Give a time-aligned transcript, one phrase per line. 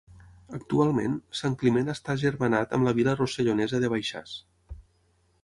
[0.59, 4.35] Actualment, Sant Climent està agermanat amb la vila rossellonesa de Baixàs.